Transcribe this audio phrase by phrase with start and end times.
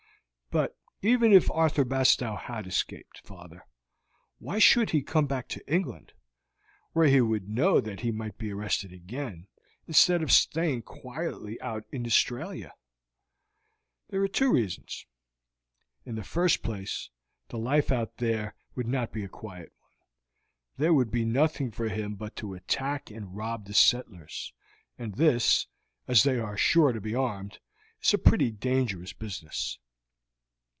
[0.53, 3.65] "But even if Arthur Bastow had escaped, father,
[4.37, 6.11] why should he come back to England,
[6.91, 9.47] where he would know that he might be arrested again,
[9.87, 12.73] instead of staying quietly out in Australia?"
[14.09, 15.05] "There are two reasons.
[16.05, 17.11] In the first place
[17.47, 19.93] the life out there would not be a quiet one;
[20.75, 24.51] there would be nothing for him but to attack and rob the settlers,
[24.97, 25.67] and this,
[26.09, 27.59] as they are sure to be armed,
[28.03, 29.79] is a pretty dangerous business.